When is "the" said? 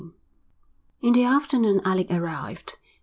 1.13-1.25